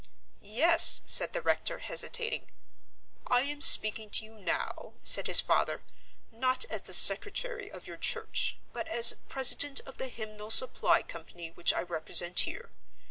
"Yes," 0.41 1.03
said 1.05 1.31
the 1.31 1.43
rector, 1.43 1.77
hesitating. 1.77 2.49
"I 3.27 3.41
am 3.41 3.61
speaking 3.61 4.09
to 4.09 4.25
you 4.25 4.33
now," 4.39 4.93
said 5.03 5.27
his 5.27 5.41
father 5.41 5.83
"not 6.31 6.65
as 6.71 6.81
the 6.81 6.93
secretary 6.95 7.69
of 7.69 7.85
your 7.85 7.97
church, 7.97 8.57
but 8.73 8.87
as 8.87 9.13
president 9.29 9.79
of 9.81 9.97
the 9.99 10.07
Hymnal 10.07 10.49
Supply 10.49 11.03
Company 11.03 11.49
which 11.51 11.71
I 11.71 11.83
represent 11.83 12.39
here. 12.39 12.71